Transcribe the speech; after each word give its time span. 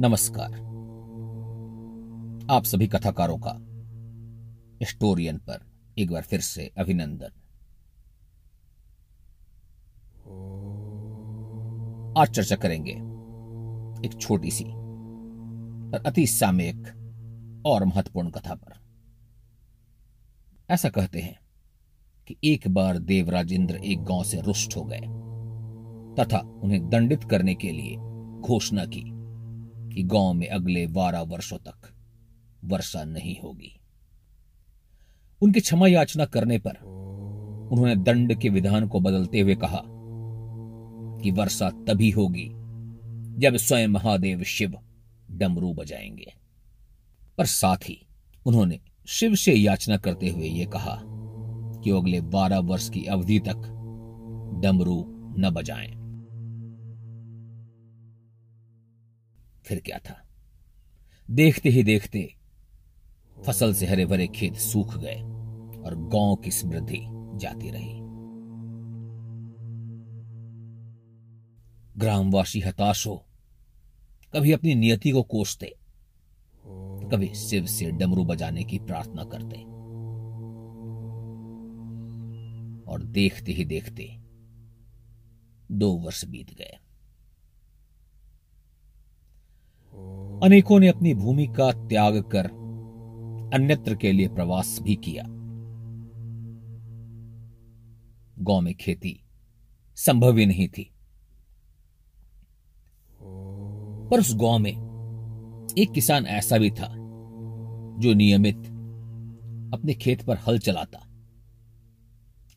नमस्कार। 0.00 0.52
आप 2.50 2.64
सभी 2.64 2.86
कथाकारों 2.86 3.36
का 3.38 3.52
स्टोरियन 4.86 5.38
पर 5.38 5.60
एक 5.98 6.12
बार 6.12 6.22
फिर 6.22 6.40
से 6.40 6.72
अभिनंदन। 6.78 7.30
आज 12.20 12.28
चर्चा 12.28 12.56
करेंगे 12.56 12.92
एक 14.08 14.18
छोटी 14.20 14.50
सी 14.50 14.64
और 14.64 16.02
अति 16.06 16.26
सामयिक 16.26 17.62
और 17.66 17.84
महत्वपूर्ण 17.84 18.30
कथा 18.30 18.54
पर। 18.54 18.80
ऐसा 20.70 20.88
कहते 20.88 21.20
हैं 21.20 21.38
कि 22.26 22.36
एक 22.44 22.68
बार 22.68 22.98
देवराज 22.98 23.52
इंद्र 23.52 23.76
एक 23.76 24.04
गाँव 24.04 24.24
से 24.24 24.40
रुष्ट 24.40 24.76
हो 24.76 24.84
गए 24.84 25.00
तथा 26.14 26.38
उन्हें 26.38 26.90
दंडित 26.90 27.24
करने 27.24 27.54
के 27.54 27.72
लिए 27.72 27.96
घोषणा 28.40 28.84
की। 28.84 29.13
कि 29.94 30.02
गाँव 30.02 30.32
में 30.32 30.48
अगले 30.48 30.86
बारह 30.86 31.20
वर्षों 31.20 31.58
तक 31.58 31.92
वर्षा 32.64 33.04
नहीं 33.04 33.36
होगी। 33.44 33.80
उनकी 35.42 35.60
क्षमा 35.60 35.86
याचना 35.86 36.24
करने 36.24 36.58
पर 36.58 36.76
उन्होंने 37.72 37.96
दंड 37.96 38.40
के 38.40 38.48
विधान 38.48 38.88
को 38.88 39.00
बदलते 39.00 39.40
हुए 39.40 39.54
कहा 39.54 39.82
कि 41.22 41.30
वर्षा 41.30 41.70
तभी 41.70 42.10
होगी 42.10 42.50
जब 43.38 43.56
स्वयं 43.56 43.88
महादेव 43.88 44.42
शिव 44.42 44.74
डमरू 45.30 45.72
बजाएँगे। 45.72 46.34
पर 47.38 47.46
साथ 47.46 47.76
ही 47.76 48.06
उन्होंने 48.46 48.80
शिव 49.06 49.34
से 49.34 49.52
याचना 49.52 49.96
करते 49.96 50.28
हुए 50.28 50.48
यह 50.48 50.66
कहा 50.66 51.00
कि 51.82 51.90
अगले 51.90 52.20
बारह 52.20 52.58
वर्ष 52.58 52.88
की 52.90 53.04
अवधि 53.04 53.38
तक 53.38 53.56
डमरू 54.62 55.04
न 55.38 55.50
बजाएँ। 55.50 56.03
फिर 59.64 59.80
क्या 59.80 59.98
था? 59.98 60.22
देखते 61.30 61.68
ही 61.68 61.82
देखते 61.82 62.34
फ़सल 63.46 63.74
से 63.74 63.86
हरे 63.86 64.06
भरे 64.06 64.26
खेत 64.26 64.54
सूख 64.54 64.96
गए 64.96 65.20
और 65.80 65.94
गाँव 66.08 66.36
की 66.36 66.50
समृद्धि 66.50 67.00
जाती 67.38 67.70
रही। 67.70 68.00
ग्रामवासी 71.96 72.60
हताश 72.60 73.06
हो, 73.06 73.26
कभी 74.32 74.52
अपनी 74.52 74.74
नियति 74.74 75.10
को 75.10 75.22
कोसते, 75.22 75.74
कभी 77.12 77.34
शिव 77.34 77.66
से 77.66 77.90
डमरू 77.90 78.24
बजाने 78.24 78.64
की 78.64 78.78
प्रार्थना 78.78 79.24
करते। 79.24 79.62
और 82.92 83.02
देखते 83.02 83.52
ही 83.52 83.64
देखते 83.64 84.08
दो 85.72 85.92
वर्ष 85.92 86.24
बीत 86.24 86.54
गए। 86.54 86.78
अनेकों 90.42 90.80
ने 90.80 90.88
अपनी 90.88 91.14
भूमि 91.14 91.46
का 91.46 91.88
त्याग 91.88 92.22
कर 92.22 92.46
अन्यत्र 93.54 93.94
के 93.94 94.12
लिए 94.12 94.28
प्रवास 94.28 94.78
भी 94.82 94.96
किया। 94.96 95.24
गाँव 98.38 98.60
में 98.60 98.74
खेती 98.74 99.24
संभव 99.96 100.36
ही 100.36 100.46
नहीं 100.46 100.68
थी। 100.68 100.90
पर 104.10 104.20
उस 104.20 104.34
गाँव 104.34 104.58
में 104.58 104.72
एक 105.78 105.92
किसान 105.92 106.26
ऐसा 106.26 106.58
भी 106.58 106.70
था 106.70 106.88
जो 107.98 108.14
नियमित 108.14 108.56
अपने 109.74 109.94
खेत 109.94 110.22
पर 110.22 110.36
हल 110.36 110.58
चलाता, 110.58 111.06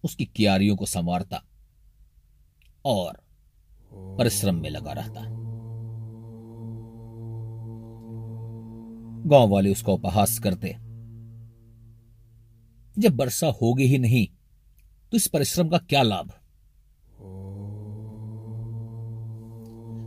उसकी 0.03 0.25
क्यारियों 0.25 0.75
को 0.75 0.86
संवारता 0.86 1.44
और 2.86 3.22
परिश्रम 3.94 4.55
में 4.55 4.70
लगा 4.70 4.92
रहता। 4.92 5.37
गाँव 9.28 9.50
वाले 9.50 9.72
उसका 9.72 9.94
उपहास 9.94 10.39
करते। 10.39 10.78
जब 13.02 13.20
वर्षा 13.21 13.48
होगी 13.61 13.83
ही 13.83 13.98
नहीं 13.98 14.27
तो 15.11 15.17
इस 15.17 15.27
परिश्रम 15.27 15.70
का 15.70 15.77
क्या 15.77 16.02
लाभ? 16.02 16.32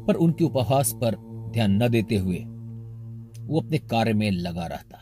पर 0.06 0.14
उनके 0.14 0.44
उपहास 0.44 0.92
पर 0.94 1.16
ध्यान 1.53 1.82
न 1.82 1.88
देते 1.88 2.16
हुए 2.16 2.38
वो 3.41 3.60
अपने 3.60 3.78
कार्य 3.78 4.12
में 4.12 4.30
लगा 4.30 4.66
रहता 4.66 4.97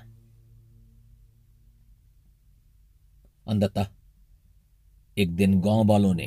अंधतः 3.48 3.86
एक 5.18 5.36
दिन 5.36 5.60
गाँव 5.60 5.86
वालों 5.86 6.14
ने 6.14 6.26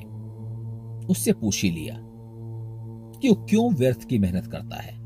उससे 1.07 1.33
पूछ 1.33 1.63
ही 1.63 1.71
लिया 1.71 1.95
कि 3.19 3.29
वो 3.29 3.35
क्यों 3.35 3.73
व्यर्थ 3.73 4.07
की 4.07 4.19
मेहनत 4.19 4.47
करता 4.47 4.81
है? 4.81 5.00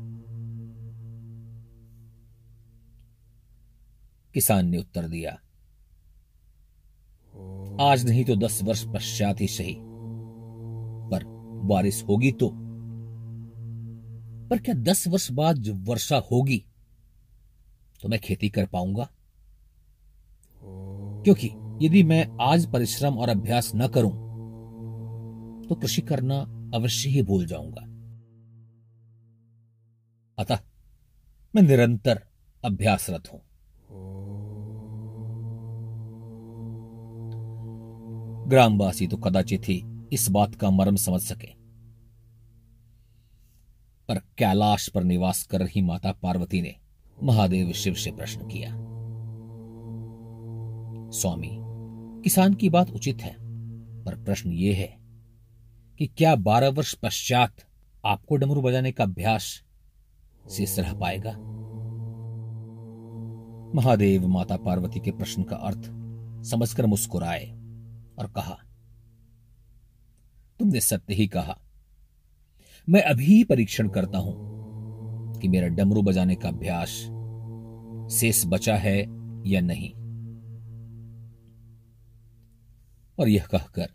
किसान 4.36 4.68
ने 4.68 4.78
उत्तर 4.78 5.08
दिया। 5.08 5.30
आज 7.80 8.04
नहीं 8.06 8.24
तो 8.24 8.36
दस 8.36 8.62
वर्ष 8.62 8.84
पश्चात 8.84 9.40
ही 9.40 9.46
सही। 9.48 9.76
पर 11.10 11.24
बारिश 11.64 12.02
होगी 12.02 12.32
तो? 12.32 12.50
पर 14.50 14.58
क्या 14.58 14.74
दस 14.74 15.08
वर्ष 15.08 15.30
बाद 15.32 15.56
जब 15.56 15.88
वर्षा 15.88 16.16
होगी 16.32 16.64
तो 18.02 18.08
मैं 18.08 18.20
खेती 18.20 18.48
कर 18.48 18.66
पाऊँगा? 18.66 19.08
क्योंकि 21.24 21.50
यदि 21.86 22.02
मैं 22.02 22.26
आज 22.40 22.72
परिश्रम 22.72 23.18
और 23.18 23.28
अभ्यास 23.28 23.72
न 23.74 23.88
करूँ 23.88 24.12
तो 25.68 25.74
कृषि 25.74 26.02
करना 26.02 26.40
अवश्य 26.74 27.10
ही 27.10 27.22
भूल 27.22 27.46
जाऊँगा। 27.46 27.82
अतः 30.38 30.58
मैं 31.54 31.62
निरंतर 31.62 32.22
अभ्यासरत 32.64 33.32
हूँ। 33.32 33.45
ग्रामवासी 38.46 39.06
तो 39.06 39.16
कदाचित 39.16 39.68
ही 39.68 39.82
इस 40.12 40.28
बात 40.30 40.54
का 40.54 40.70
मर्म 40.70 40.96
समझ 40.96 41.20
सके। 41.20 41.48
पर 44.08 44.18
कैलाश 44.38 44.88
पर 44.88 45.04
निवास 45.04 45.42
कर 45.42 45.60
रही 45.60 45.82
माता 45.82 46.12
पार्वती 46.12 46.60
ने 46.62 46.74
महादेव 47.22 47.72
शिव 47.72 47.94
से 47.94 48.10
प्रश्न 48.10 48.46
किया, 48.46 48.70
स्वामी, 51.10 51.50
किसान 52.22 52.54
की 52.54 52.70
बात 52.70 52.90
उचित 52.90 53.22
है, 53.22 53.34
पर 54.04 54.14
प्रश्न 54.14 54.50
ये 54.50 54.72
है 54.74 54.96
कि 55.98 56.06
क्या 56.06 56.34
बारह 56.36 56.68
वर्ष 56.68 56.94
पश्चात 56.94 57.52
आपको 58.04 58.36
डमरू 58.36 58.62
बजाने 58.62 58.92
का 58.92 59.04
अभ्यास 59.04 59.42
शेष 60.50 60.78
रह 60.78 60.92
पाएगा? 60.92 61.32
महादेव 63.74 64.26
माता 64.28 64.56
पार्वती 64.56 65.00
के 65.00 65.10
प्रश्न 65.10 65.42
का 65.42 65.56
अर्थ 65.56 65.90
समझकर 66.48 66.86
मुस्कुराए। 66.86 67.65
और 68.18 68.26
कहा, 68.26 68.56
तुमने 70.60 70.80
सत्य 70.80 71.14
ही 71.14 71.26
कहा। 71.26 71.58
मैं 72.88 73.02
अभी 73.02 73.42
परीक्षण 73.44 73.88
करता 73.88 74.18
हूँ 74.18 74.34
कि 75.40 75.48
मेरा 75.48 75.68
डमरू 75.68 76.02
बजाने 76.02 76.34
का 76.34 76.48
अभ्यास 76.48 76.90
शेष 78.12 78.42
बचा 78.46 78.76
है 78.76 78.98
या 79.46 79.60
नहीं। 79.60 79.90
और 83.18 83.28
यह 83.28 83.46
कहकर 83.46 83.94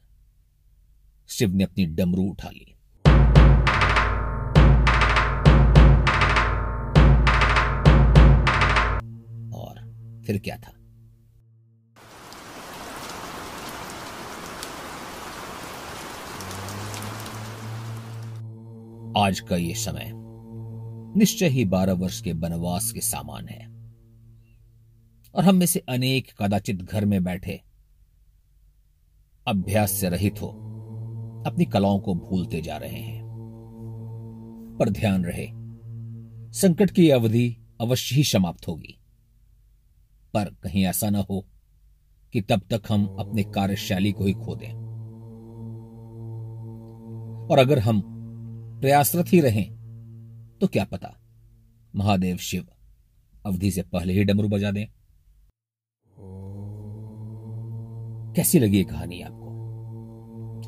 शिव 1.30 1.54
ने 1.54 1.64
अपनी 1.64 1.86
डमरू 1.86 2.24
उठा 2.24 2.50
ली। 2.50 2.76
और 9.54 9.80
फिर 10.26 10.40
क्या 10.40 10.58
था? 10.58 10.74
आज 19.18 19.40
का 19.40 19.56
ये 19.56 19.74
समय 19.76 20.12
निश्चय 21.20 21.48
ही 21.48 21.66
बारह 21.66 21.94
वर्ष 21.94 22.22
के 22.22 22.34
वनवास 22.34 22.92
के 22.92 23.00
सामान 23.00 23.48
है। 23.48 23.68
और 25.36 25.44
हम 25.44 25.56
में 25.56 25.66
से 25.66 25.80
अनेक 25.90 26.32
कदाचित 26.42 26.82
घर 26.82 27.06
में 27.06 27.24
बैठे, 27.24 27.62
अभ्यास 29.48 29.92
से 29.92 30.10
रहित 30.10 30.42
हो, 30.42 30.48
अपनी 31.48 31.66
कलाओं 31.66 32.00
को 32.00 32.16
भूलते 32.16 32.62
जा 32.62 32.78
रहे 32.78 33.00
हैं। 33.00 33.26
पर 34.80 34.90
ध्यान 34.90 35.26
रहे, 35.26 35.48
संकट 36.52 36.92
की 36.92 37.10
अवधि 37.10 37.58
अवश्य 37.82 38.16
ही 38.16 38.24
समाप्त 38.24 38.68
होगी। 38.68 39.00
पर 40.34 40.46
कहीं 40.46 40.86
ऐसा 40.86 41.10
ना 41.10 41.20
हो 41.20 41.46
कि 42.34 42.42
तब 42.42 42.62
तक 42.70 42.82
हम 42.90 43.16
अपने 43.20 43.44
कार्यशैली 43.44 44.12
को 44.12 44.26
ही 44.26 44.34
खो 44.34 44.56
दें। 44.56 44.74
और 47.52 47.58
अगर 47.60 47.80
हम 47.80 48.11
प्रयासरत 48.82 49.26
ही 49.28 49.42
रहें। 49.42 49.72
तो 50.62 50.68
क्या 50.68 50.86
पता? 50.86 51.20
महादेव 51.96 52.38
शिव, 52.38 52.68
अवधि 53.46 53.72
से 53.72 53.82
पहले 53.82 54.14
ही 54.14 54.24
डमरू 54.24 54.50
बजा 54.50 54.72
दें। 54.72 54.88
कैसी 58.34 58.60
लगी 58.60 58.78
ये 58.78 58.84
कहानी 58.84 59.22
आपको? 59.22 59.48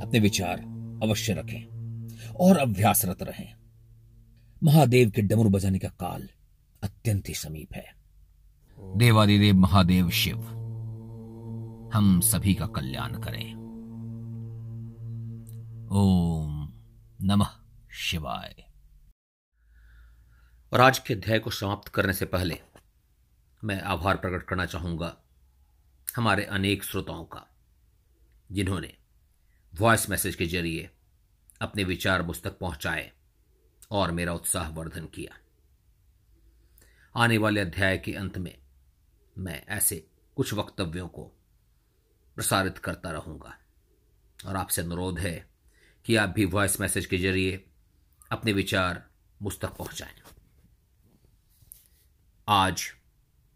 अपने 0.02 0.20
विचार 0.20 0.60
अवश्य 1.04 1.34
रखें 1.34 1.62
और 2.30 2.58
अभ्यासरत 2.58 3.24
रहें। 3.24 3.54
महादेव 4.64 5.10
के 5.10 5.22
डमरू 5.22 5.50
बजाने 5.50 5.80
का 5.80 5.88
काल 5.88 6.30
अत्यंत 6.84 7.30
ही 7.30 7.34
समीप 7.34 7.74
है। 7.76 7.86
देवादिदेव 8.80 9.56
महादेव 9.56 10.10
शिव, 10.10 10.40
हम 11.94 12.20
सभी 12.20 12.54
का 12.54 12.66
कल्याण 12.66 13.10
करें। 13.10 13.54
ओम 15.92 16.70
नमः। 17.22 17.63
शिवाय। 17.94 18.64
और 20.72 20.82
आज 20.82 21.00
के 21.00 21.14
अध्याय 21.14 21.40
को 21.40 21.50
समाप्त 21.50 21.88
करने 21.88 22.14
से 22.14 22.26
पहले 22.26 22.58
मैं 23.64 23.82
आभार 23.82 24.18
प्रकट 24.18 24.44
करना 24.44 24.66
चाहूँगा 24.66 25.16
हमारे 26.16 26.46
अनेक 26.46 26.84
श्रोताओं 26.84 27.26
का, 27.26 27.46
जिन्होंने 28.52 28.94
वॉइस 29.74 30.10
मैसेज 30.10 30.36
के 30.36 30.46
ज़रिए 30.46 30.90
अपने 31.62 31.84
विचार 31.84 32.22
मुझ 32.22 32.42
तक 32.42 32.58
पहुँचाए 32.60 33.12
और 33.92 34.12
मेरा 34.12 34.34
उत्साह 34.34 34.70
वर्धन 34.70 35.06
किया। 35.06 35.38
आने 37.16 37.38
वाले 37.38 37.62
अध्याय 37.62 37.98
के 37.98 38.14
अंत 38.14 38.38
में 38.38 38.58
मैं 39.38 39.66
ऐसे 39.68 40.08
कुछ 40.38 40.54
वक्तव्यों 40.54 41.08
को 41.08 41.24
प्रसारित 42.38 42.78
करता 42.78 43.12
रहूँगा। 43.12 43.58
और 44.46 44.56
आपसे 44.56 44.82
अनुरोध 44.82 45.20
है 45.20 45.36
कि 46.06 46.16
आप 46.16 46.30
भी 46.30 46.46
वॉइस 46.46 46.80
मैसेज 46.82 47.06
के 47.06 47.18
ज़रिए 47.18 47.66
अपने 48.34 48.54
विचार 48.54 49.02
मुझ 49.40 49.54
तक 49.62 49.76
पहुंचाएँ। 49.78 50.22
आज 52.48 52.84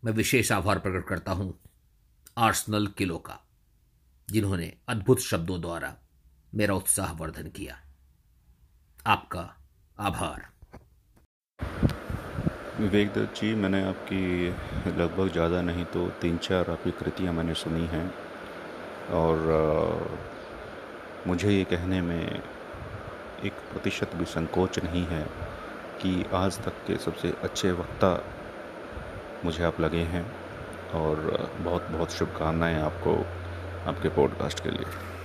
मैं 0.03 0.13
विशेष 0.13 0.51
आभार 0.51 0.79
प्रकट 0.79 1.07
करता 1.07 1.31
हूँ 1.31 1.53
आर्सनल 2.39 2.87
किलो 2.97 3.17
का, 3.19 3.39
जिन्होंने 4.29 4.73
अद्भुत 4.89 5.19
शब्दों 5.21 5.59
द्वारा 5.61 5.95
मेरा 6.53 6.73
उत्साह 6.75 7.11
वर्धन 7.13 7.47
किया। 7.51 7.77
आपका 9.05 9.41
आभार। 9.99 10.45
विवेक 12.79 13.07
दत्त 13.09 13.39
जी, 13.41 13.53
मैंने 13.55 13.81
आपकी 13.83 14.49
लगभग 14.91 15.31
ज़्यादा 15.31 15.61
नहीं 15.61 15.85
तो 15.87 16.07
तीन 16.21 16.37
चार 16.39 16.69
आपकी 16.71 16.91
कृतियाँ 16.93 17.33
मैंने 17.33 17.53
सुनी 17.55 17.85
हैं। 17.87 18.07
और 19.13 19.37
मुझे 21.27 21.51
ये 21.51 21.63
कहने 21.65 22.01
में 22.01 22.41
एक 23.45 23.53
प्रतिशत 23.53 24.11
भी 24.15 24.25
संकोच 24.25 24.79
नहीं 24.79 25.05
है 25.05 25.23
कि 26.01 26.25
आज 26.33 26.59
तक 26.59 26.69
के 26.69 26.97
सबसे 26.97 27.33
अच्छे 27.43 27.71
वक्ता 27.71 28.23
मुझे 29.45 29.63
आप 29.63 29.79
लगे 29.79 30.01
हैं। 30.01 30.35
और 30.91 31.15
बहुत 31.57 31.87
बहुत 31.87 32.11
शुभकामनाएँ 32.11 32.81
आपको, 32.81 33.25
आपके 33.89 34.09
पॉडकास्ट 34.09 34.63
के 34.63 34.69
लिए। 34.69 35.16